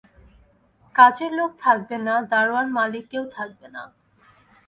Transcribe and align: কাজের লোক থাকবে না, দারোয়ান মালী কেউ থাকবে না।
কাজের 0.95 1.31
লোক 1.39 1.51
থাকবে 1.63 1.97
না, 2.07 2.15
দারোয়ান 2.31 2.67
মালী 2.77 3.01
কেউ 3.11 3.23
থাকবে 3.35 3.67
না। 3.75 3.83